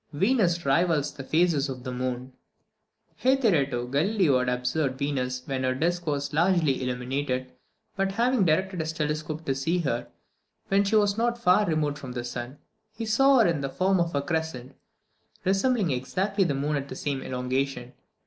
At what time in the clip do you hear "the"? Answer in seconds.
1.13-1.23, 1.83-1.91, 12.13-12.23, 13.61-13.69, 16.45-16.55, 16.89-16.95